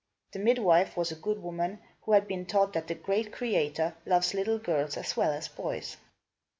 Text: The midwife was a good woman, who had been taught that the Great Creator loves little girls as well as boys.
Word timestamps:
The 0.31 0.39
midwife 0.39 0.97
was 0.97 1.11
a 1.11 1.15
good 1.15 1.43
woman, 1.43 1.77
who 2.01 2.13
had 2.13 2.27
been 2.27 2.47
taught 2.47 2.73
that 2.73 2.87
the 2.87 2.95
Great 2.95 3.31
Creator 3.31 3.93
loves 4.03 4.33
little 4.33 4.57
girls 4.57 4.97
as 4.97 5.15
well 5.15 5.31
as 5.31 5.47
boys. 5.47 5.97